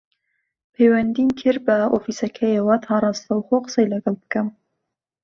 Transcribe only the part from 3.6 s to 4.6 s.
قسەی لەگەڵ بکەم